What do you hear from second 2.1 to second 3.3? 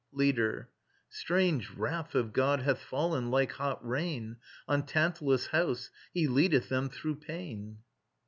of God hath fallen,